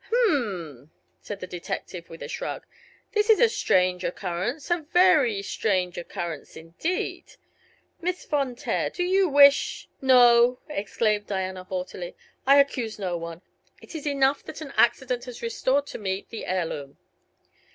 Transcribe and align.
"H 0.07 0.13
m 0.29 0.35
m!" 0.35 0.91
said 1.19 1.41
the 1.41 1.45
detective, 1.45 2.09
with 2.09 2.23
a 2.23 2.27
shrug; 2.27 2.65
"this 3.11 3.29
is 3.29 3.39
a 3.39 3.47
strange 3.47 4.03
occurrence 4.03 4.71
a 4.71 4.79
very 4.79 5.43
strange 5.43 5.95
occurrence, 5.95 6.55
indeed. 6.57 7.35
Miss 8.01 8.25
Von 8.25 8.55
Taer, 8.55 8.89
do 8.89 9.03
you 9.03 9.29
wish" 9.29 9.89
"No!" 10.01 10.57
exclaimed 10.67 11.27
Diana, 11.27 11.65
haughtily. 11.65 12.15
"I 12.47 12.59
accuse 12.59 12.97
no 12.97 13.15
one. 13.15 13.43
It 13.79 13.93
is 13.93 14.07
enough 14.07 14.41
that 14.45 14.59
an 14.61 14.73
accident 14.75 15.25
has 15.25 15.43
restored 15.43 15.85
to 15.85 15.99
me 15.99 16.25
the 16.31 16.47
heirloom." 16.47 16.97